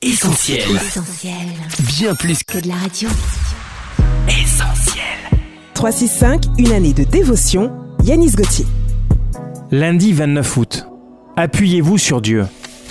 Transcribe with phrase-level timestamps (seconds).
[0.00, 0.60] Essentiel.
[0.76, 1.34] Essentiel.
[1.98, 3.08] Bien plus Que de la radio.
[4.28, 5.02] qu'essentiel.
[5.74, 7.72] 365, une année de dévotion.
[8.04, 8.64] Yanis Gauthier.
[9.72, 10.86] Lundi 29 août.
[11.36, 12.46] Appuyez-vous sur Dieu.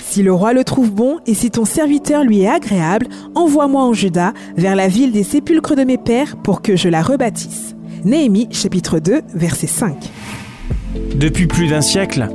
[0.06, 3.94] Si le roi le trouve bon et si ton serviteur lui est agréable, envoie-moi en
[3.94, 7.74] Juda vers la ville des sépulcres de mes pères pour que je la rebâtisse.
[8.04, 9.96] Néhémie chapitre 2 verset 5.
[11.14, 12.28] Depuis plus d'un siècle,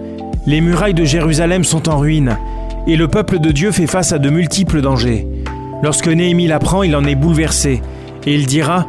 [0.48, 2.40] les murailles de Jérusalem sont en ruine
[2.88, 5.28] et le peuple de Dieu fait face à de multiples dangers.
[5.82, 7.82] Lorsque Néhémie l'apprend, il en est bouleversé
[8.26, 8.88] et il dira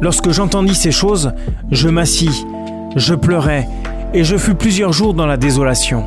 [0.00, 1.32] Lorsque j'entendis ces choses,
[1.70, 2.44] je m'assis,
[2.96, 3.68] je pleurais
[4.14, 6.04] et je fus plusieurs jours dans la désolation.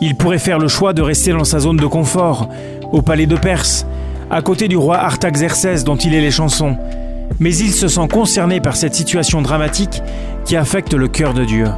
[0.00, 2.48] Il pourrait faire le choix de rester dans sa zone de confort,
[2.90, 3.86] au palais de Perse,
[4.30, 6.76] à côté du roi Artaxerxès dont il est les chansons.
[7.38, 10.02] Mais il se sent concerné par cette situation dramatique
[10.44, 11.68] qui affecte le cœur de Dieu.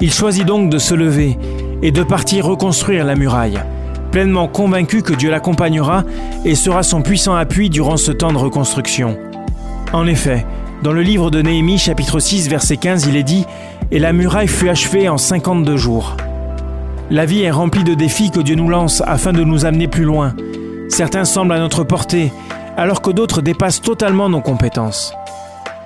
[0.00, 1.36] Il choisit donc de se lever
[1.82, 3.60] et de partir reconstruire la muraille,
[4.10, 6.04] pleinement convaincu que Dieu l'accompagnera
[6.44, 9.16] et sera son puissant appui durant ce temps de reconstruction.
[9.92, 10.44] En effet,
[10.82, 13.42] dans le livre de Néhémie chapitre 6 verset 15, il est dit⁇
[13.90, 16.16] Et la muraille fut achevée en 52 jours⁇
[17.10, 20.04] La vie est remplie de défis que Dieu nous lance afin de nous amener plus
[20.04, 20.34] loin.
[20.88, 22.32] Certains semblent à notre portée,
[22.76, 25.12] alors que d'autres dépassent totalement nos compétences.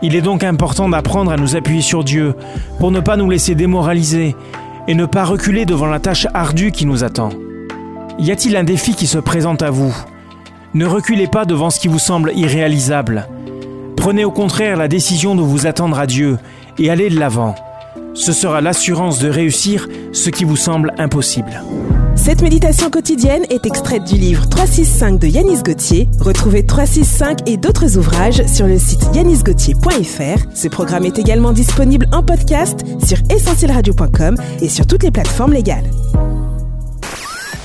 [0.03, 2.35] Il est donc important d'apprendre à nous appuyer sur Dieu
[2.79, 4.37] pour ne pas nous laisser démoraliser
[4.89, 7.31] et ne pas reculer devant la tâche ardue qui nous attend.
[8.19, 9.95] Y a-t-il un défi qui se présente à vous?
[10.75, 13.29] Ne reculez pas devant ce qui vous semble irréalisable.
[13.97, 16.39] Prenez au contraire la décision de vous attendre à Dieu
[16.79, 17.55] et allez de l'avant.
[18.15, 21.63] Ce sera l'assurance de réussir ce qui vous semble impossible.
[22.15, 26.09] Cette méditation quotidienne est extraite du livre 365 de Yanis Gauthier.
[26.21, 30.47] Retrouvez 365 et d'autres ouvrages sur le site yanisgauthier.fr.
[30.55, 35.91] Ce programme est également disponible en podcast sur essentielradio.com et sur toutes les plateformes légales.